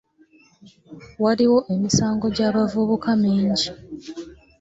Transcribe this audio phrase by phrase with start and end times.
[1.23, 3.67] Waliwo emisango gy'abavubuka mingi.